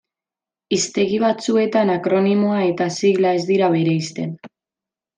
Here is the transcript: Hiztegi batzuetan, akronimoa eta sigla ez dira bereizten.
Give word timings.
Hiztegi 0.77 1.19
batzuetan, 1.25 1.93
akronimoa 1.97 2.65
eta 2.73 2.91
sigla 2.99 3.37
ez 3.41 3.47
dira 3.53 3.71
bereizten. 3.79 4.37